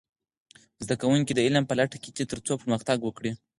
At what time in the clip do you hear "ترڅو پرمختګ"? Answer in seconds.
2.31-2.97